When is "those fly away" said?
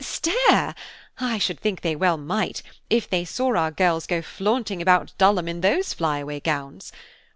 5.61-6.39